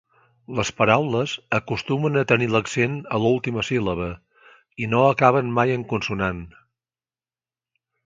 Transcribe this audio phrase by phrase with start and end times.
[0.59, 4.09] Les paraules acostumen a tenir l'accent a l'última síl·laba
[4.87, 6.45] i no acaben mai en consonant.